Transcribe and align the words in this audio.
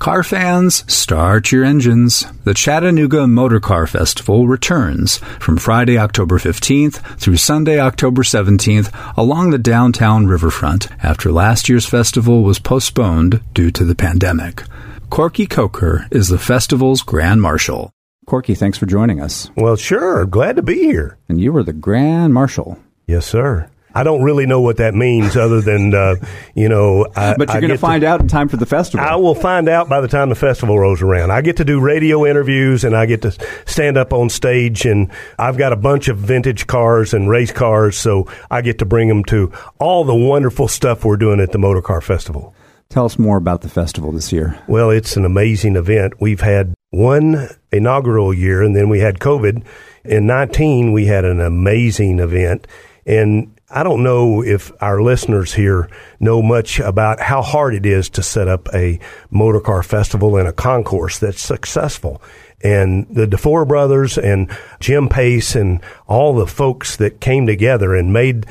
Car 0.00 0.22
fans, 0.22 0.82
start 0.90 1.52
your 1.52 1.62
engines. 1.62 2.24
The 2.44 2.54
Chattanooga 2.54 3.26
Motor 3.26 3.60
Car 3.60 3.86
Festival 3.86 4.48
returns 4.48 5.18
from 5.38 5.58
Friday, 5.58 5.98
October 5.98 6.38
15th 6.38 7.18
through 7.20 7.36
Sunday, 7.36 7.78
October 7.78 8.22
17th 8.22 8.90
along 9.18 9.50
the 9.50 9.58
downtown 9.58 10.26
riverfront 10.26 10.88
after 11.04 11.30
last 11.30 11.68
year's 11.68 11.84
festival 11.84 12.42
was 12.42 12.58
postponed 12.58 13.42
due 13.52 13.70
to 13.72 13.84
the 13.84 13.94
pandemic. 13.94 14.62
Corky 15.10 15.46
Coker 15.46 16.06
is 16.10 16.28
the 16.28 16.38
festival's 16.38 17.02
Grand 17.02 17.42
Marshal. 17.42 17.92
Corky, 18.24 18.54
thanks 18.54 18.78
for 18.78 18.86
joining 18.86 19.20
us. 19.20 19.50
Well, 19.54 19.76
sure. 19.76 20.24
Glad 20.24 20.56
to 20.56 20.62
be 20.62 20.76
here. 20.76 21.18
And 21.28 21.38
you 21.38 21.52
were 21.52 21.62
the 21.62 21.74
Grand 21.74 22.32
Marshal. 22.32 22.78
Yes, 23.06 23.26
sir. 23.26 23.68
I 23.94 24.02
don't 24.04 24.22
really 24.22 24.46
know 24.46 24.60
what 24.60 24.76
that 24.76 24.94
means, 24.94 25.36
other 25.36 25.60
than 25.60 25.94
uh, 25.94 26.16
you 26.54 26.68
know. 26.68 27.06
I, 27.16 27.34
but 27.36 27.50
you're 27.52 27.60
going 27.60 27.72
to 27.72 27.78
find 27.78 28.04
out 28.04 28.20
in 28.20 28.28
time 28.28 28.48
for 28.48 28.56
the 28.56 28.66
festival. 28.66 29.04
I 29.06 29.16
will 29.16 29.34
find 29.34 29.68
out 29.68 29.88
by 29.88 30.00
the 30.00 30.08
time 30.08 30.28
the 30.28 30.34
festival 30.34 30.78
rolls 30.78 31.02
around. 31.02 31.30
I 31.30 31.40
get 31.40 31.56
to 31.56 31.64
do 31.64 31.80
radio 31.80 32.26
interviews, 32.26 32.84
and 32.84 32.96
I 32.96 33.06
get 33.06 33.22
to 33.22 33.32
stand 33.66 33.96
up 33.96 34.12
on 34.12 34.28
stage, 34.28 34.86
and 34.86 35.10
I've 35.38 35.56
got 35.56 35.72
a 35.72 35.76
bunch 35.76 36.08
of 36.08 36.18
vintage 36.18 36.66
cars 36.66 37.14
and 37.14 37.28
race 37.28 37.52
cars, 37.52 37.96
so 37.96 38.28
I 38.50 38.62
get 38.62 38.78
to 38.78 38.84
bring 38.84 39.08
them 39.08 39.24
to 39.24 39.52
all 39.78 40.04
the 40.04 40.14
wonderful 40.14 40.68
stuff 40.68 41.04
we're 41.04 41.16
doing 41.16 41.40
at 41.40 41.52
the 41.52 41.58
Motor 41.58 41.82
Car 41.82 42.00
Festival. 42.00 42.54
Tell 42.90 43.04
us 43.04 43.20
more 43.20 43.36
about 43.36 43.60
the 43.60 43.68
festival 43.68 44.10
this 44.10 44.32
year. 44.32 44.58
Well, 44.66 44.90
it's 44.90 45.16
an 45.16 45.24
amazing 45.24 45.76
event. 45.76 46.20
We've 46.20 46.40
had 46.40 46.74
one 46.90 47.48
inaugural 47.70 48.34
year, 48.34 48.62
and 48.62 48.74
then 48.74 48.88
we 48.88 48.98
had 48.98 49.20
COVID. 49.20 49.64
In 50.04 50.26
19, 50.26 50.92
we 50.92 51.06
had 51.06 51.24
an 51.24 51.40
amazing 51.40 52.18
event. 52.18 52.66
And 53.06 53.56
I 53.72 53.84
don't 53.84 54.02
know 54.02 54.42
if 54.42 54.72
our 54.82 55.00
listeners 55.00 55.54
here 55.54 55.88
know 56.18 56.42
much 56.42 56.80
about 56.80 57.20
how 57.20 57.40
hard 57.40 57.74
it 57.74 57.86
is 57.86 58.08
to 58.10 58.22
set 58.22 58.48
up 58.48 58.68
a 58.74 58.98
motor 59.30 59.60
car 59.60 59.84
festival 59.84 60.36
and 60.36 60.48
a 60.48 60.52
concourse 60.52 61.18
that's 61.20 61.40
successful. 61.40 62.20
And 62.62 63.06
the 63.08 63.26
DeFore 63.26 63.68
brothers 63.68 64.18
and 64.18 64.50
Jim 64.80 65.08
Pace 65.08 65.54
and 65.54 65.80
all 66.08 66.34
the 66.34 66.48
folks 66.48 66.96
that 66.96 67.20
came 67.20 67.46
together 67.46 67.94
and 67.94 68.12
made 68.12 68.44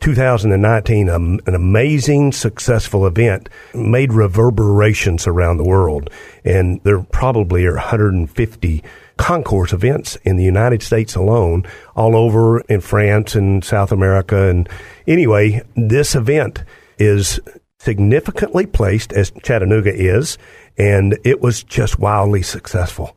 2019 0.00 1.08
an 1.08 1.40
amazing, 1.46 2.32
successful 2.32 3.06
event, 3.06 3.48
made 3.74 4.12
reverberations 4.12 5.26
around 5.26 5.56
the 5.56 5.64
world. 5.64 6.10
And 6.44 6.80
there 6.84 7.02
probably 7.02 7.66
are 7.66 7.74
150 7.74 8.84
concourse 9.20 9.74
events 9.74 10.16
in 10.24 10.36
the 10.36 10.44
United 10.44 10.82
States 10.82 11.14
alone, 11.14 11.66
all 11.94 12.16
over 12.16 12.60
in 12.62 12.80
France 12.80 13.34
and 13.34 13.62
South 13.62 13.92
America. 13.92 14.48
And 14.48 14.66
anyway, 15.06 15.60
this 15.76 16.14
event 16.14 16.64
is 16.98 17.38
significantly 17.78 18.64
placed 18.64 19.12
as 19.12 19.30
Chattanooga 19.42 19.94
is, 19.94 20.38
and 20.78 21.18
it 21.22 21.42
was 21.42 21.62
just 21.62 21.98
wildly 21.98 22.40
successful. 22.40 23.14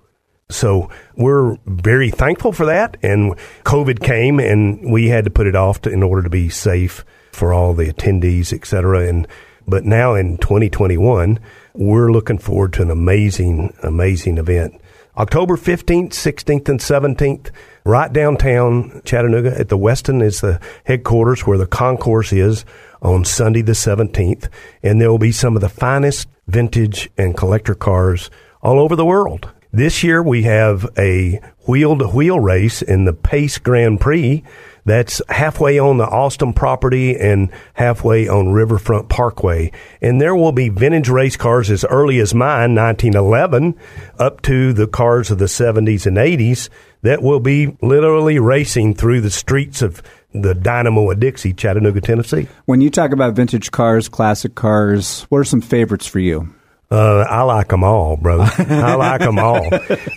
So 0.50 0.90
we're 1.16 1.56
very 1.66 2.12
thankful 2.12 2.52
for 2.52 2.66
that. 2.66 2.98
And 3.02 3.38
COVID 3.64 4.04
came, 4.04 4.40
and 4.40 4.92
we 4.92 5.08
had 5.08 5.24
to 5.24 5.32
put 5.32 5.48
it 5.48 5.56
off 5.56 5.82
to, 5.84 5.90
in 5.90 6.04
order 6.04 6.24
to 6.24 6.30
be 6.30 6.50
safe 6.50 7.06
for 7.32 7.54
all 7.54 7.74
the 7.74 7.92
attendees, 7.92 8.52
et 8.52 8.68
cetera. 8.68 9.08
And 9.08 9.26
but 9.66 9.86
now 9.86 10.16
in 10.16 10.38
2021, 10.38 11.40
we're 11.74 12.12
looking 12.12 12.40
forward 12.40 12.74
to 12.74 12.82
an 12.82 12.92
amazing, 12.92 13.74
amazing 13.82 14.38
event. 14.38 14.82
October 15.16 15.56
15th, 15.58 16.10
16th, 16.10 16.70
and 16.70 16.80
17th, 16.80 17.52
right 17.86 18.12
downtown 18.12 19.00
Chattanooga 19.06 19.56
at 19.60 19.70
the 19.70 19.78
Westin 19.78 20.24
is 20.24 20.42
the 20.42 20.60
headquarters 20.86 21.46
where 21.46 21.60
the 21.60 21.68
concourse 21.68 22.34
is 22.34 22.66
on 23.00 23.24
Sunday 23.24 23.62
the 23.62 23.74
17th. 23.74 24.50
And 24.82 25.00
there 25.00 25.12
will 25.12 25.20
be 25.20 25.32
some 25.32 25.56
of 25.56 25.62
the 25.62 25.70
finest 25.70 26.28
vintage 26.48 27.12
and 27.16 27.38
collector 27.38 27.76
cars 27.76 28.32
all 28.64 28.80
over 28.80 28.96
the 28.96 29.06
world. 29.06 29.52
This 29.72 30.04
year 30.04 30.24
we 30.24 30.44
have 30.44 30.90
a 30.98 31.40
wheel 31.68 31.96
to 32.00 32.08
wheel 32.08 32.40
race 32.40 32.82
in 32.82 33.06
the 33.06 33.14
Pace 33.14 33.60
Grand 33.60 34.02
Prix 34.02 34.44
that's 34.86 35.22
halfway 35.30 35.80
on 35.80 35.98
the 35.98 36.08
Austin 36.08 36.54
property 36.54 37.16
and 37.18 37.50
halfway 37.74 38.28
on 38.28 38.52
Riverfront 38.52 39.10
Parkway. 39.10 39.72
And 40.02 40.20
there 40.20 40.36
will 40.36 40.52
be 40.52 40.70
vintage 40.70 41.10
race 41.10 41.38
cars 41.38 41.70
as 41.70 41.86
early 41.86 42.20
as 42.20 42.34
mine, 42.34 42.76
1911, 42.76 43.76
up 44.20 44.42
to 44.44 44.74
the 44.74 44.88
cars 44.88 45.32
of 45.32 45.38
the 45.38 45.46
70s 45.46 46.06
and 46.06 46.18
80s 46.18 46.70
that 47.02 47.22
will 47.22 47.40
be 47.40 47.78
literally 47.82 48.40
racing 48.40 48.96
through 48.96 49.22
the 49.22 49.32
streets 49.32 49.82
of 49.82 50.02
the 50.34 50.56
Dynamo 50.56 51.12
of 51.12 51.20
Dixie, 51.20 51.54
Chattanooga, 51.54 52.02
Tennessee. 52.02 52.48
When 52.66 52.82
you 52.82 52.90
talk 52.90 53.12
about 53.12 53.36
vintage 53.36 53.72
cars, 53.72 54.10
classic 54.10 54.56
cars, 54.56 55.24
what 55.24 55.40
are 55.40 55.44
some 55.44 55.62
favorites 55.62 56.08
for 56.08 56.20
you? 56.20 56.54
Uh, 56.94 57.26
I 57.28 57.42
like 57.42 57.70
them 57.70 57.84
all, 57.84 58.18
brother. 58.18 58.52
I 58.72 58.94
like 58.94 59.22
them 59.22 59.40
all. 59.40 59.68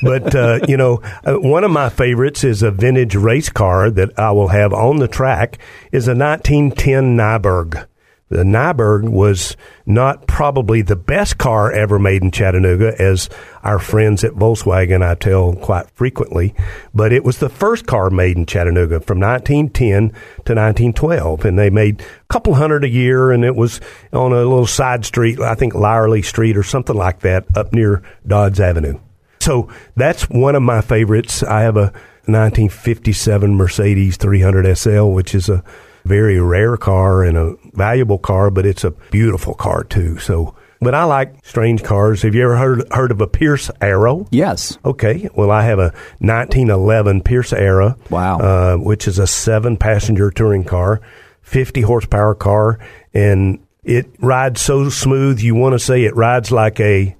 But, 0.02 0.34
uh, 0.34 0.60
you 0.68 0.76
know, 0.76 1.00
uh, 1.24 1.36
one 1.36 1.64
of 1.64 1.70
my 1.70 1.88
favorites 1.88 2.44
is 2.44 2.62
a 2.62 2.70
vintage 2.70 3.16
race 3.16 3.48
car 3.48 3.90
that 3.90 4.18
I 4.18 4.32
will 4.32 4.48
have 4.48 4.74
on 4.74 4.98
the 4.98 5.08
track 5.08 5.58
is 5.90 6.06
a 6.06 6.14
1910 6.14 7.16
Nyberg. 7.16 7.86
The 8.28 8.42
Nyberg 8.42 9.08
was 9.08 9.56
not 9.86 10.26
probably 10.26 10.82
the 10.82 10.96
best 10.96 11.38
car 11.38 11.70
ever 11.70 11.96
made 11.96 12.22
in 12.22 12.32
Chattanooga, 12.32 13.00
as 13.00 13.28
our 13.62 13.78
friends 13.78 14.24
at 14.24 14.32
Volkswagen 14.32 15.00
I 15.00 15.14
tell 15.14 15.54
quite 15.54 15.88
frequently, 15.90 16.52
but 16.92 17.12
it 17.12 17.22
was 17.22 17.38
the 17.38 17.48
first 17.48 17.86
car 17.86 18.10
made 18.10 18.36
in 18.36 18.44
Chattanooga 18.44 18.98
from 18.98 19.20
1910 19.20 20.08
to 20.08 20.54
1912, 20.54 21.44
and 21.44 21.56
they 21.56 21.70
made 21.70 22.00
a 22.00 22.04
couple 22.28 22.54
hundred 22.54 22.82
a 22.82 22.88
year, 22.88 23.30
and 23.30 23.44
it 23.44 23.54
was 23.54 23.80
on 24.12 24.32
a 24.32 24.36
little 24.36 24.66
side 24.66 25.04
street, 25.04 25.38
I 25.38 25.54
think 25.54 25.74
Lyerly 25.74 26.24
Street 26.24 26.56
or 26.56 26.64
something 26.64 26.96
like 26.96 27.20
that, 27.20 27.44
up 27.56 27.72
near 27.72 28.02
Dodds 28.26 28.58
Avenue. 28.58 28.98
So 29.40 29.68
that's 29.94 30.28
one 30.28 30.56
of 30.56 30.62
my 30.64 30.80
favorites. 30.80 31.44
I 31.44 31.60
have 31.60 31.76
a 31.76 31.92
1957 32.26 33.54
Mercedes 33.54 34.16
300 34.16 34.76
SL, 34.76 35.10
which 35.10 35.32
is 35.32 35.48
a 35.48 35.62
very 36.06 36.40
rare 36.40 36.76
car 36.76 37.22
and 37.22 37.36
a 37.36 37.56
valuable 37.74 38.18
car, 38.18 38.50
but 38.50 38.64
it's 38.64 38.84
a 38.84 38.92
beautiful 39.10 39.54
car 39.54 39.84
too. 39.84 40.18
So, 40.18 40.54
but 40.80 40.94
I 40.94 41.04
like 41.04 41.44
strange 41.44 41.82
cars. 41.82 42.22
Have 42.22 42.34
you 42.34 42.44
ever 42.44 42.56
heard 42.56 42.92
heard 42.92 43.10
of 43.10 43.20
a 43.20 43.26
Pierce 43.26 43.70
Arrow? 43.80 44.26
Yes. 44.30 44.78
Okay. 44.84 45.28
Well, 45.34 45.50
I 45.50 45.62
have 45.64 45.78
a 45.78 45.92
1911 46.20 47.22
Pierce 47.22 47.52
Arrow. 47.52 47.96
Wow. 48.10 48.38
Uh, 48.38 48.76
which 48.76 49.08
is 49.08 49.18
a 49.18 49.26
seven 49.26 49.76
passenger 49.76 50.30
touring 50.30 50.64
car, 50.64 51.00
50 51.42 51.82
horsepower 51.82 52.34
car, 52.34 52.78
and 53.12 53.58
it 53.84 54.06
rides 54.18 54.60
so 54.60 54.88
smooth. 54.88 55.40
You 55.40 55.54
want 55.54 55.74
to 55.74 55.78
say 55.78 56.04
it 56.04 56.16
rides 56.16 56.50
like 56.50 56.80
a 56.80 57.16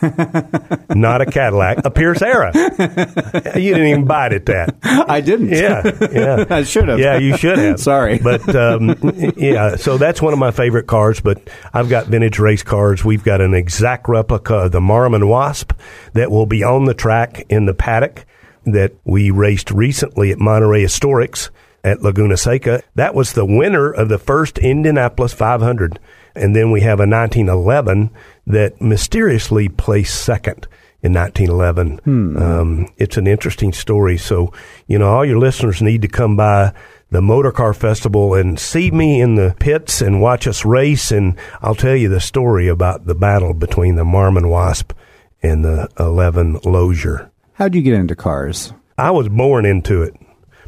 not 0.94 1.20
a 1.20 1.26
Cadillac, 1.26 1.84
a 1.84 1.90
Pierce 1.90 2.22
Arrow. 2.22 2.52
You 3.60 3.74
didn't 3.74 3.88
even 3.88 4.04
bite 4.06 4.32
at 4.32 4.46
that. 4.46 4.76
I 4.82 5.20
didn't. 5.20 5.48
Yeah, 5.48 5.82
yeah. 6.12 6.44
I 6.50 6.62
should 6.62 6.88
have. 6.88 6.98
Yeah, 6.98 7.18
you 7.18 7.36
should 7.36 7.58
have. 7.58 7.80
Sorry, 7.80 8.18
but 8.18 8.54
um, 8.54 8.96
yeah. 9.36 9.76
So 9.76 9.98
that's 9.98 10.22
one 10.22 10.32
of 10.32 10.38
my 10.38 10.50
favorite 10.50 10.86
cars. 10.86 11.20
But 11.20 11.48
I've 11.72 11.88
got 11.88 12.06
vintage 12.06 12.38
race 12.38 12.62
cars. 12.62 13.04
We've 13.04 13.24
got 13.24 13.40
an 13.40 13.54
exact 13.54 14.08
replica 14.08 14.54
of 14.54 14.72
the 14.72 14.80
Marmon 14.80 15.28
Wasp 15.28 15.72
that 16.14 16.30
will 16.30 16.46
be 16.46 16.62
on 16.62 16.84
the 16.84 16.94
track 16.94 17.44
in 17.48 17.66
the 17.66 17.74
paddock 17.74 18.24
that 18.66 18.92
we 19.04 19.30
raced 19.30 19.70
recently 19.70 20.32
at 20.32 20.38
Monterey 20.38 20.82
Historics 20.82 21.50
at 21.84 22.02
Laguna 22.02 22.36
Seca. 22.36 22.82
That 22.94 23.14
was 23.14 23.32
the 23.32 23.44
winner 23.44 23.90
of 23.90 24.08
the 24.08 24.18
first 24.18 24.58
Indianapolis 24.58 25.32
500. 25.32 25.98
And 26.34 26.54
then 26.54 26.70
we 26.70 26.80
have 26.82 27.00
a 27.00 27.06
1911 27.06 28.10
that 28.46 28.80
mysteriously 28.80 29.68
placed 29.68 30.22
second 30.22 30.66
in 31.02 31.12
1911. 31.12 31.98
Hmm. 31.98 32.36
Um, 32.36 32.88
it's 32.96 33.16
an 33.16 33.26
interesting 33.26 33.72
story. 33.72 34.18
So, 34.18 34.52
you 34.86 34.98
know, 34.98 35.08
all 35.08 35.24
your 35.24 35.38
listeners 35.38 35.82
need 35.82 36.02
to 36.02 36.08
come 36.08 36.36
by 36.36 36.72
the 37.10 37.22
Motor 37.22 37.50
Car 37.50 37.74
Festival 37.74 38.34
and 38.34 38.58
see 38.58 38.90
me 38.90 39.20
in 39.20 39.34
the 39.34 39.54
pits 39.58 40.00
and 40.00 40.22
watch 40.22 40.46
us 40.46 40.64
race. 40.64 41.10
And 41.10 41.36
I'll 41.60 41.74
tell 41.74 41.96
you 41.96 42.08
the 42.08 42.20
story 42.20 42.68
about 42.68 43.06
the 43.06 43.14
battle 43.14 43.54
between 43.54 43.96
the 43.96 44.04
Marmon 44.04 44.48
Wasp 44.48 44.92
and 45.42 45.64
the 45.64 45.88
11 45.98 46.60
Lozier. 46.64 47.30
How'd 47.54 47.74
you 47.74 47.82
get 47.82 47.94
into 47.94 48.14
cars? 48.14 48.72
I 48.96 49.10
was 49.10 49.28
born 49.28 49.64
into 49.64 50.02
it. 50.02 50.14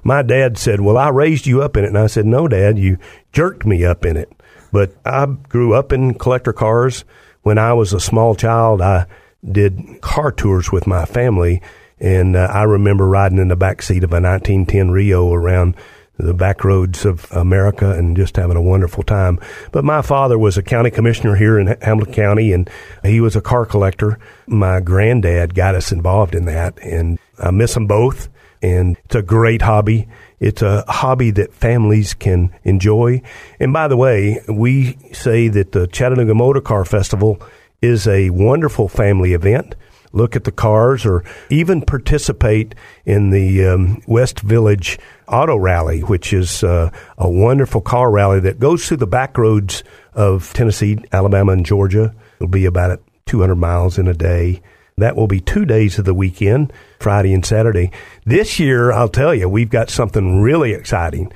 My 0.02 0.22
dad 0.22 0.58
said, 0.58 0.80
Well, 0.80 0.98
I 0.98 1.08
raised 1.08 1.46
you 1.46 1.62
up 1.62 1.76
in 1.76 1.84
it. 1.84 1.88
And 1.88 1.98
I 1.98 2.06
said, 2.06 2.26
No, 2.26 2.48
Dad, 2.48 2.78
you 2.78 2.98
jerked 3.32 3.64
me 3.64 3.84
up 3.84 4.04
in 4.04 4.16
it. 4.16 4.32
But 4.72 4.94
I 5.04 5.26
grew 5.26 5.74
up 5.74 5.92
in 5.92 6.14
collector 6.14 6.52
cars. 6.52 7.04
When 7.42 7.58
I 7.58 7.72
was 7.72 7.92
a 7.92 8.00
small 8.00 8.34
child, 8.34 8.80
I 8.80 9.06
did 9.50 10.00
car 10.00 10.30
tours 10.30 10.70
with 10.70 10.86
my 10.86 11.04
family, 11.04 11.60
and 11.98 12.36
uh, 12.36 12.48
I 12.52 12.62
remember 12.62 13.08
riding 13.08 13.38
in 13.38 13.48
the 13.48 13.56
back 13.56 13.82
seat 13.82 14.04
of 14.04 14.12
a 14.12 14.20
1910 14.20 14.90
Reo 14.90 15.32
around 15.32 15.74
the 16.18 16.34
back 16.34 16.62
roads 16.62 17.04
of 17.04 17.30
America 17.32 17.90
and 17.90 18.16
just 18.16 18.36
having 18.36 18.56
a 18.56 18.62
wonderful 18.62 19.02
time. 19.02 19.40
But 19.72 19.84
my 19.84 20.02
father 20.02 20.38
was 20.38 20.56
a 20.56 20.62
county 20.62 20.90
commissioner 20.90 21.34
here 21.34 21.58
in 21.58 21.66
Hamilton 21.80 22.14
County, 22.14 22.52
and 22.52 22.70
he 23.02 23.20
was 23.20 23.34
a 23.34 23.40
car 23.40 23.66
collector. 23.66 24.18
My 24.46 24.80
granddad 24.80 25.54
got 25.54 25.74
us 25.74 25.90
involved 25.90 26.34
in 26.34 26.44
that, 26.44 26.78
and 26.80 27.18
I 27.38 27.50
miss 27.50 27.74
them 27.74 27.86
both. 27.86 28.28
And 28.62 28.96
it's 29.04 29.16
a 29.16 29.22
great 29.22 29.60
hobby. 29.60 30.08
It's 30.38 30.62
a 30.62 30.84
hobby 30.88 31.32
that 31.32 31.52
families 31.52 32.14
can 32.14 32.54
enjoy. 32.62 33.22
And 33.58 33.72
by 33.72 33.88
the 33.88 33.96
way, 33.96 34.40
we 34.48 34.96
say 35.12 35.48
that 35.48 35.72
the 35.72 35.88
Chattanooga 35.88 36.34
Motor 36.34 36.60
Car 36.60 36.84
Festival 36.84 37.42
is 37.82 38.06
a 38.06 38.30
wonderful 38.30 38.88
family 38.88 39.34
event. 39.34 39.74
Look 40.12 40.36
at 40.36 40.44
the 40.44 40.52
cars 40.52 41.06
or 41.06 41.24
even 41.50 41.82
participate 41.82 42.74
in 43.04 43.30
the 43.30 43.66
um, 43.66 44.02
West 44.06 44.40
Village 44.40 44.98
Auto 45.26 45.56
Rally, 45.56 46.00
which 46.00 46.32
is 46.32 46.62
uh, 46.62 46.90
a 47.16 47.28
wonderful 47.28 47.80
car 47.80 48.10
rally 48.10 48.40
that 48.40 48.60
goes 48.60 48.86
through 48.86 48.98
the 48.98 49.06
back 49.06 49.38
roads 49.38 49.82
of 50.12 50.52
Tennessee, 50.52 50.98
Alabama, 51.12 51.52
and 51.52 51.64
Georgia. 51.64 52.14
It'll 52.36 52.48
be 52.48 52.66
about 52.66 53.00
200 53.26 53.54
miles 53.56 53.98
in 53.98 54.06
a 54.06 54.14
day. 54.14 54.60
That 55.02 55.16
will 55.16 55.26
be 55.26 55.40
two 55.40 55.64
days 55.64 55.98
of 55.98 56.04
the 56.04 56.14
weekend, 56.14 56.72
Friday 57.00 57.34
and 57.34 57.44
Saturday. 57.44 57.90
This 58.24 58.60
year, 58.60 58.92
I'll 58.92 59.08
tell 59.08 59.34
you, 59.34 59.48
we've 59.48 59.68
got 59.68 59.90
something 59.90 60.40
really 60.40 60.74
exciting. 60.74 61.32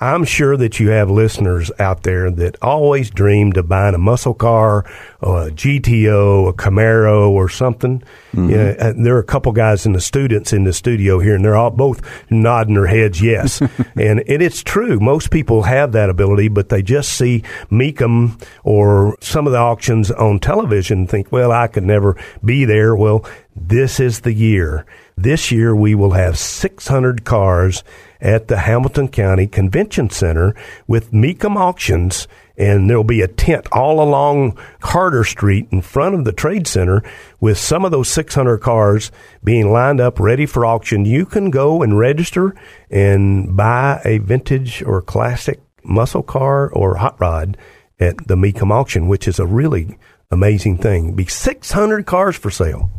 I'm 0.00 0.24
sure 0.24 0.56
that 0.56 0.80
you 0.80 0.88
have 0.88 1.10
listeners 1.10 1.70
out 1.78 2.02
there 2.04 2.30
that 2.30 2.56
always 2.62 3.10
dreamed 3.10 3.58
of 3.58 3.68
buying 3.68 3.94
a 3.94 3.98
muscle 3.98 4.32
car, 4.32 4.86
or 5.20 5.48
a 5.48 5.50
GTO, 5.50 6.48
a 6.48 6.54
Camaro, 6.54 7.28
or 7.28 7.50
something. 7.50 8.02
Mm-hmm. 8.32 8.50
You 8.50 8.56
know, 8.56 8.70
uh, 8.78 8.92
there 8.96 9.16
are 9.16 9.20
a 9.20 9.24
couple 9.24 9.52
guys 9.52 9.86
in 9.86 9.92
the 9.92 10.00
students 10.00 10.52
in 10.52 10.64
the 10.64 10.72
studio 10.72 11.18
here, 11.18 11.34
and 11.34 11.44
they're 11.44 11.56
all 11.56 11.70
both 11.70 12.00
nodding 12.30 12.74
their 12.74 12.86
heads 12.86 13.20
yes. 13.20 13.60
and 13.96 14.10
and 14.10 14.24
it 14.26 14.42
is 14.42 14.62
true. 14.62 14.98
Most 14.98 15.30
people 15.30 15.62
have 15.62 15.92
that 15.92 16.10
ability, 16.10 16.48
but 16.48 16.68
they 16.68 16.82
just 16.82 17.12
see 17.12 17.42
Mecum 17.70 18.42
or 18.64 19.16
some 19.20 19.46
of 19.46 19.52
the 19.52 19.58
auctions 19.58 20.10
on 20.10 20.40
television 20.40 21.00
and 21.00 21.08
think, 21.08 21.30
well, 21.30 21.52
I 21.52 21.68
could 21.68 21.84
never 21.84 22.16
be 22.44 22.64
there. 22.64 22.96
Well, 22.96 23.24
this 23.54 24.00
is 24.00 24.20
the 24.20 24.32
year. 24.32 24.84
This 25.16 25.52
year 25.52 25.76
we 25.76 25.94
will 25.94 26.12
have 26.12 26.38
600 26.38 27.24
cars 27.24 27.84
at 28.20 28.48
the 28.48 28.58
Hamilton 28.58 29.08
County 29.08 29.46
Convention 29.46 30.10
Center 30.10 30.54
with 30.86 31.12
Mecum 31.12 31.56
Auctions, 31.56 32.26
and 32.56 32.88
there'll 32.88 33.04
be 33.04 33.22
a 33.22 33.28
tent 33.28 33.66
all 33.72 34.02
along 34.02 34.58
Carter 34.80 35.24
Street 35.24 35.68
in 35.70 35.82
front 35.82 36.14
of 36.14 36.24
the 36.24 36.32
Trade 36.32 36.66
Center 36.66 37.02
with 37.40 37.58
some 37.58 37.84
of 37.84 37.90
those 37.90 38.08
600 38.08 38.58
cars 38.58 39.10
being 39.42 39.72
lined 39.72 40.00
up 40.00 40.20
ready 40.20 40.46
for 40.46 40.66
auction. 40.66 41.04
You 41.04 41.26
can 41.26 41.50
go 41.50 41.82
and 41.82 41.98
register 41.98 42.54
and 42.90 43.56
buy 43.56 44.00
a 44.04 44.18
vintage 44.18 44.82
or 44.82 45.02
classic 45.02 45.60
muscle 45.82 46.22
car 46.22 46.70
or 46.70 46.96
hot 46.96 47.20
rod 47.20 47.56
at 47.98 48.16
the 48.26 48.36
Mecum 48.36 48.70
auction, 48.70 49.08
which 49.08 49.28
is 49.28 49.38
a 49.38 49.46
really 49.46 49.98
amazing 50.30 50.78
thing. 50.78 51.14
Be 51.14 51.26
600 51.26 52.06
cars 52.06 52.36
for 52.36 52.50
sale. 52.50 52.90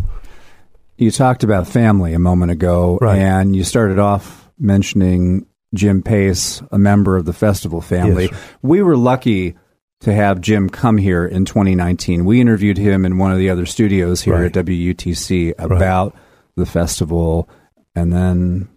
You 0.98 1.10
talked 1.10 1.44
about 1.44 1.68
family 1.68 2.14
a 2.14 2.20
moment 2.20 2.52
ago, 2.52 3.00
right. 3.02 3.18
and 3.18 3.56
you 3.56 3.64
started 3.64 3.98
off 3.98 4.50
mentioning 4.60 5.48
Jim 5.74 6.04
Pace, 6.04 6.62
a 6.72 6.78
member 6.78 7.16
of 7.16 7.26
the 7.26 7.34
festival 7.34 7.82
family. 7.82 8.30
Yes, 8.32 8.42
we 8.62 8.82
were 8.82 8.98
lucky 8.98 9.56
to 10.02 10.14
have 10.14 10.42
Jim 10.42 10.70
come 10.70 10.98
here 10.98 11.26
in 11.26 11.46
2019. 11.46 12.26
We 12.26 12.42
interviewed 12.42 12.78
him 12.78 13.06
in 13.06 13.18
one 13.18 13.32
of 13.32 13.38
the 13.38 13.50
other 13.50 13.66
studios 13.66 14.22
here 14.22 14.36
right. 14.36 14.56
at 14.56 14.66
WUTC 14.66 15.54
about 15.58 16.14
right. 16.14 16.24
the 16.56 16.66
festival, 16.66 17.48
and 17.96 18.12
then 18.12 18.68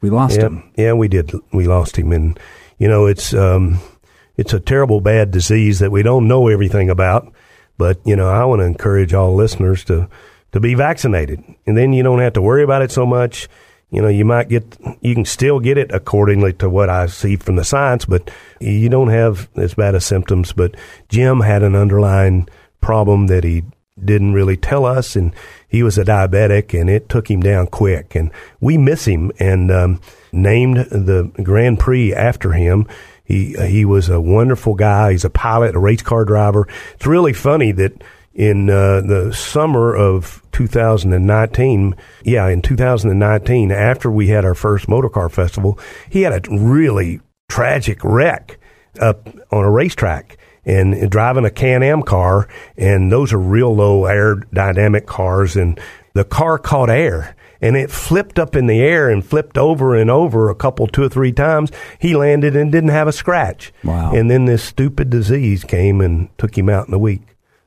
we 0.00 0.10
lost 0.10 0.36
yeah, 0.36 0.46
him. 0.46 0.72
Yeah, 0.76 0.92
we 0.92 1.08
did. 1.08 1.32
We 1.52 1.66
lost 1.66 1.96
him, 1.96 2.12
and 2.12 2.38
you 2.78 2.88
know 2.88 3.06
it's 3.06 3.32
um, 3.32 3.78
it's 4.36 4.52
a 4.52 4.60
terrible 4.60 5.00
bad 5.00 5.30
disease 5.30 5.78
that 5.78 5.92
we 5.92 6.02
don't 6.02 6.28
know 6.28 6.48
everything 6.48 6.90
about. 6.90 7.32
But 7.78 8.00
you 8.04 8.16
know, 8.16 8.28
I 8.28 8.44
want 8.44 8.60
to 8.60 8.66
encourage 8.66 9.14
all 9.14 9.34
listeners 9.34 9.84
to 9.84 10.08
to 10.52 10.60
be 10.60 10.74
vaccinated, 10.74 11.42
and 11.66 11.76
then 11.76 11.92
you 11.92 12.02
don't 12.02 12.20
have 12.20 12.34
to 12.34 12.42
worry 12.42 12.64
about 12.64 12.82
it 12.82 12.90
so 12.90 13.06
much 13.06 13.48
you 13.90 14.02
know, 14.02 14.08
you 14.08 14.24
might 14.24 14.48
get, 14.48 14.76
you 15.00 15.14
can 15.14 15.24
still 15.24 15.60
get 15.60 15.78
it 15.78 15.92
accordingly 15.92 16.52
to 16.54 16.68
what 16.68 16.90
I 16.90 17.06
see 17.06 17.36
from 17.36 17.56
the 17.56 17.64
science, 17.64 18.04
but 18.04 18.30
you 18.60 18.88
don't 18.88 19.08
have 19.08 19.48
as 19.56 19.74
bad 19.74 19.94
as 19.94 20.04
symptoms. 20.04 20.52
But 20.52 20.74
Jim 21.08 21.40
had 21.40 21.62
an 21.62 21.76
underlying 21.76 22.48
problem 22.80 23.28
that 23.28 23.44
he 23.44 23.62
didn't 24.02 24.32
really 24.32 24.56
tell 24.56 24.84
us, 24.84 25.14
and 25.14 25.32
he 25.68 25.82
was 25.82 25.96
a 25.96 26.04
diabetic, 26.04 26.78
and 26.78 26.90
it 26.90 27.08
took 27.08 27.30
him 27.30 27.40
down 27.40 27.68
quick. 27.68 28.14
And 28.14 28.30
we 28.60 28.76
miss 28.76 29.04
him, 29.04 29.30
and 29.38 29.70
um, 29.70 30.00
named 30.32 30.76
the 30.76 31.30
Grand 31.42 31.78
Prix 31.78 32.12
after 32.12 32.52
him. 32.52 32.86
He 33.24 33.54
he 33.54 33.84
was 33.84 34.08
a 34.08 34.20
wonderful 34.20 34.74
guy. 34.74 35.12
He's 35.12 35.24
a 35.24 35.30
pilot, 35.30 35.76
a 35.76 35.78
race 35.78 36.02
car 36.02 36.24
driver. 36.24 36.68
It's 36.94 37.06
really 37.06 37.32
funny 37.32 37.72
that 37.72 38.02
in 38.34 38.68
uh, 38.68 39.00
the 39.00 39.32
summer 39.32 39.94
of 39.94 40.42
2019, 40.52 41.94
yeah, 42.24 42.48
in 42.48 42.62
2019, 42.62 43.70
after 43.70 44.10
we 44.10 44.28
had 44.28 44.44
our 44.44 44.54
first 44.54 44.88
motorcar 44.88 45.28
festival, 45.28 45.78
he 46.10 46.22
had 46.22 46.32
a 46.32 46.50
really 46.50 47.20
tragic 47.48 48.02
wreck 48.02 48.58
up 49.00 49.28
on 49.52 49.64
a 49.64 49.70
racetrack 49.70 50.36
and 50.64 51.10
driving 51.10 51.44
a 51.44 51.50
Can-Am 51.50 52.02
car, 52.02 52.48
and 52.76 53.12
those 53.12 53.32
are 53.32 53.38
real 53.38 53.74
low 53.74 54.02
aerodynamic 54.02 55.06
cars, 55.06 55.56
and 55.56 55.78
the 56.14 56.24
car 56.24 56.58
caught 56.58 56.90
air 56.90 57.36
and 57.60 57.78
it 57.78 57.90
flipped 57.90 58.38
up 58.38 58.54
in 58.54 58.66
the 58.66 58.80
air 58.80 59.08
and 59.08 59.24
flipped 59.24 59.56
over 59.56 59.94
and 59.94 60.10
over 60.10 60.50
a 60.50 60.54
couple, 60.54 60.86
two 60.86 61.02
or 61.02 61.08
three 61.08 61.32
times. 61.32 61.70
He 61.98 62.14
landed 62.14 62.54
and 62.54 62.70
didn't 62.70 62.90
have 62.90 63.08
a 63.08 63.12
scratch. 63.12 63.72
Wow. 63.82 64.14
And 64.14 64.30
then 64.30 64.44
this 64.44 64.62
stupid 64.62 65.08
disease 65.08 65.64
came 65.64 66.02
and 66.02 66.28
took 66.36 66.58
him 66.58 66.68
out 66.68 66.88
in 66.88 66.92
a 66.92 66.98
week. 66.98 67.22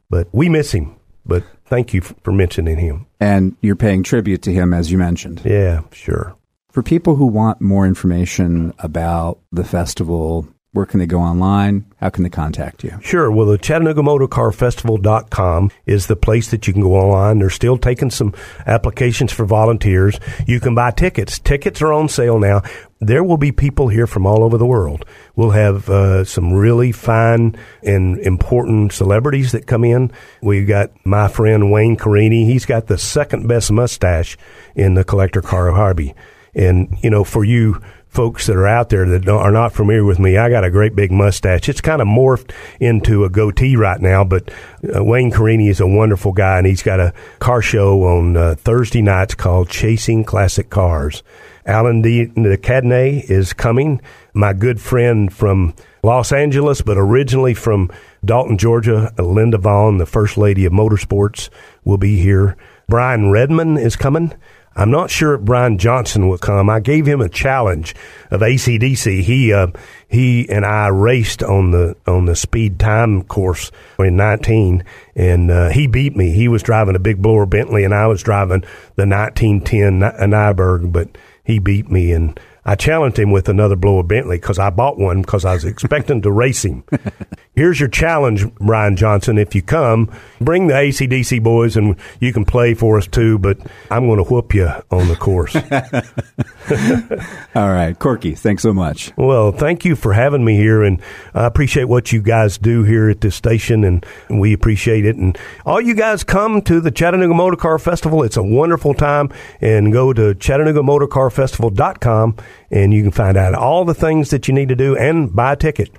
But 0.09 0.27
we 0.31 0.49
miss 0.49 0.71
him. 0.71 0.95
But 1.25 1.43
thank 1.65 1.93
you 1.93 2.01
for 2.01 2.31
mentioning 2.31 2.77
him. 2.77 3.05
And 3.19 3.57
you're 3.61 3.75
paying 3.75 4.03
tribute 4.03 4.41
to 4.43 4.53
him, 4.53 4.73
as 4.73 4.91
you 4.91 4.97
mentioned. 4.97 5.41
Yeah, 5.43 5.81
sure. 5.91 6.35
For 6.71 6.81
people 6.81 7.15
who 7.15 7.25
want 7.25 7.59
more 7.59 7.85
information 7.85 8.73
about 8.79 9.39
the 9.51 9.63
festival, 9.63 10.47
where 10.77 10.85
can 10.85 10.99
they 10.99 11.07
go 11.07 11.19
online? 11.19 11.91
How 11.99 12.11
can 12.11 12.21
they 12.21 12.29
contact 12.29 12.83
you? 12.83 12.99
Sure. 13.01 13.31
Well, 13.31 13.47
the 13.47 13.57
Chattanooga 13.57 14.03
Motorcar 14.03 14.51
Festival.com 14.51 15.71
is 15.87 16.05
the 16.05 16.15
place 16.15 16.51
that 16.51 16.67
you 16.67 16.73
can 16.73 16.83
go 16.83 16.93
online. 16.93 17.39
They're 17.39 17.49
still 17.49 17.79
taking 17.79 18.11
some 18.11 18.35
applications 18.67 19.33
for 19.33 19.43
volunteers. 19.43 20.19
You 20.45 20.59
can 20.59 20.75
buy 20.75 20.91
tickets. 20.91 21.39
Tickets 21.39 21.81
are 21.81 21.91
on 21.91 22.09
sale 22.09 22.37
now. 22.37 22.61
There 22.99 23.23
will 23.23 23.37
be 23.37 23.51
people 23.51 23.87
here 23.87 24.05
from 24.05 24.27
all 24.27 24.43
over 24.43 24.59
the 24.59 24.67
world. 24.67 25.03
We'll 25.35 25.49
have 25.49 25.89
uh, 25.89 26.25
some 26.25 26.53
really 26.53 26.91
fine 26.91 27.55
and 27.81 28.19
important 28.19 28.93
celebrities 28.93 29.53
that 29.53 29.65
come 29.65 29.83
in. 29.83 30.11
We've 30.43 30.67
got 30.67 30.91
my 31.07 31.27
friend 31.27 31.71
Wayne 31.71 31.95
Carini. 31.95 32.45
He's 32.45 32.67
got 32.67 32.85
the 32.85 32.99
second 32.99 33.47
best 33.47 33.71
mustache 33.71 34.37
in 34.75 34.93
the 34.93 35.03
collector 35.03 35.41
car 35.41 35.71
Harbee. 35.71 36.13
And, 36.53 36.95
you 37.01 37.09
know, 37.09 37.23
for 37.23 37.43
you 37.43 37.81
folks 38.17 38.47
that 38.47 38.55
are 38.55 38.65
out 38.65 38.89
there 38.89 39.05
that 39.05 39.29
are 39.29 39.51
not 39.51 39.71
familiar 39.71 40.03
with 40.03 40.17
me, 40.17 40.37
I 40.37 40.49
got 40.49 40.63
a 40.63 40.71
great 40.71 40.95
big 40.95 41.11
mustache. 41.11 41.69
It's 41.69 41.81
kind 41.81 42.01
of 42.01 42.07
morphed 42.07 42.51
into 42.79 43.25
a 43.25 43.29
goatee 43.29 43.75
right 43.75 44.01
now, 44.01 44.23
but 44.23 44.49
uh, 44.83 45.03
Wayne 45.03 45.29
Carini 45.29 45.67
is 45.67 45.79
a 45.79 45.85
wonderful 45.85 46.31
guy, 46.31 46.57
and 46.57 46.65
he's 46.65 46.81
got 46.81 46.99
a 46.99 47.13
car 47.37 47.61
show 47.61 48.05
on 48.05 48.35
uh, 48.35 48.55
Thursday 48.55 49.03
nights 49.03 49.35
called 49.35 49.69
Chasing 49.69 50.23
Classic 50.23 50.67
Cars. 50.67 51.21
Alain 51.67 52.01
de 52.01 52.25
Cadenet 52.57 53.29
is 53.29 53.53
coming. 53.53 54.01
My 54.33 54.51
good 54.53 54.81
friend 54.81 55.31
from 55.31 55.75
Los 56.01 56.31
Angeles, 56.31 56.81
but 56.81 56.97
originally 56.97 57.53
from 57.53 57.91
Dalton, 58.25 58.57
Georgia, 58.57 59.13
Linda 59.19 59.59
Vaughn, 59.59 59.99
the 59.99 60.07
First 60.07 60.39
Lady 60.39 60.65
of 60.65 60.73
Motorsports, 60.73 61.49
will 61.85 61.99
be 61.99 62.17
here. 62.17 62.57
Brian 62.89 63.31
Redman 63.31 63.75
is 63.77 63.97
coming. 63.97 64.33
I'm 64.73 64.91
not 64.91 65.09
sure 65.09 65.33
if 65.33 65.41
Brian 65.41 65.77
Johnson 65.77 66.29
will 66.29 66.37
come. 66.37 66.69
I 66.69 66.79
gave 66.79 67.05
him 67.05 67.19
a 67.19 67.27
challenge 67.27 67.93
of 68.31 68.41
AC/DC. 68.41 69.23
He 69.23 69.51
uh, 69.51 69.67
he 70.07 70.47
and 70.47 70.65
I 70.65 70.87
raced 70.87 71.43
on 71.43 71.71
the 71.71 71.97
on 72.07 72.27
the 72.27 72.35
speed 72.35 72.79
time 72.79 73.23
course 73.23 73.71
in 73.99 74.15
19, 74.15 74.85
and 75.15 75.51
uh, 75.51 75.69
he 75.69 75.87
beat 75.87 76.15
me. 76.15 76.31
He 76.31 76.47
was 76.47 76.63
driving 76.63 76.95
a 76.95 76.99
big 76.99 77.21
blower 77.21 77.45
Bentley, 77.45 77.83
and 77.83 77.93
I 77.93 78.07
was 78.07 78.23
driving 78.23 78.61
the 78.95 79.05
1910 79.05 79.99
Nyberg, 80.29 80.89
but 80.93 81.09
he 81.43 81.59
beat 81.59 81.91
me 81.91 82.13
and 82.13 82.39
I 82.67 82.75
challenged 82.75 83.17
him 83.17 83.31
with 83.31 83.47
another 83.47 83.77
blower 83.77 84.03
Bentley 84.03 84.35
because 84.35 84.59
I 84.59 84.69
bought 84.71 84.99
one 84.99 85.21
because 85.21 85.45
I 85.45 85.53
was 85.53 85.63
expecting 85.63 86.21
to 86.23 86.31
race 86.31 86.65
him. 86.65 86.83
Here's 87.55 87.79
your 87.79 87.87
challenge, 87.87 88.45
Brian 88.55 88.97
Johnson. 88.97 89.37
If 89.37 89.55
you 89.55 89.61
come, 89.61 90.11
bring 90.41 90.67
the 90.67 90.77
AC/DC 90.77 91.41
boys 91.41 91.77
and 91.77 91.95
you 92.19 92.33
can 92.33 92.43
play 92.43 92.73
for 92.73 92.97
us 92.97 93.07
too, 93.07 93.39
but 93.39 93.57
I'm 93.89 94.05
going 94.05 94.17
to 94.17 94.25
whoop 94.25 94.53
you 94.53 94.67
on 94.91 95.07
the 95.07 95.15
course. 95.15 95.55
All 97.55 97.69
right. 97.69 97.97
Corky, 97.97 98.35
thanks 98.35 98.63
so 98.63 98.73
much. 98.73 99.13
Well, 99.15 99.53
thank 99.53 99.85
you 99.85 99.95
for 99.95 100.11
having 100.11 100.43
me 100.43 100.57
here. 100.57 100.83
And 100.83 101.01
I 101.33 101.45
appreciate 101.45 101.85
what 101.85 102.11
you 102.11 102.21
guys 102.21 102.57
do 102.57 102.83
here 102.83 103.09
at 103.09 103.21
this 103.21 103.35
station, 103.35 103.85
and 103.85 104.05
we 104.29 104.51
appreciate 104.51 105.05
it. 105.05 105.15
And 105.15 105.37
all 105.65 105.79
you 105.79 105.95
guys 105.95 106.25
come 106.25 106.61
to 106.63 106.81
the 106.81 106.91
Chattanooga 106.91 107.33
Motor 107.33 107.55
Car 107.55 107.79
Festival. 107.79 108.23
It's 108.23 108.35
a 108.35 108.43
wonderful 108.43 108.93
time. 108.93 109.29
And 109.61 109.93
go 109.93 110.11
to 110.11 110.35
ChattanoogaMotorCarFestival.com 110.35 112.35
and 112.71 112.93
you 112.93 113.01
can 113.03 113.11
find 113.11 113.37
out 113.37 113.53
all 113.53 113.85
the 113.85 113.93
things 113.93 114.29
that 114.29 114.47
you 114.47 114.53
need 114.53 114.69
to 114.69 114.75
do 114.75 114.95
and 114.97 115.35
buy 115.35 115.53
a 115.53 115.55
ticket. 115.55 115.89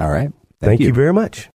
All 0.00 0.10
right. 0.10 0.30
Thank, 0.60 0.70
Thank 0.70 0.80
you. 0.80 0.88
you 0.88 0.92
very 0.92 1.12
much. 1.12 1.48